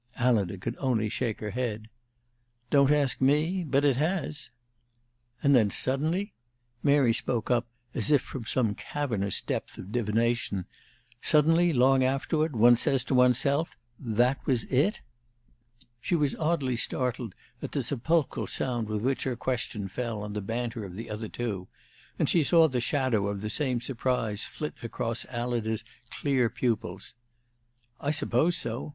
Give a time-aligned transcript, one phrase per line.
[0.17, 1.87] Alida could only shake her head.
[2.71, 3.63] "Don't ask me.
[3.63, 4.49] But it has."
[5.43, 6.33] "And then suddenly"
[6.91, 10.65] Mary spoke up as if from some cavernous depth of divination
[11.21, 15.01] "suddenly, long afterward, one says to one's self, 'That was it?'"
[15.99, 20.41] She was oddly startled at the sepulchral sound with which her question fell on the
[20.41, 21.67] banter of the other two,
[22.17, 27.13] and she saw the shadow of the same surprise flit across Alida's clear pupils.
[27.99, 28.89] "I suppose so.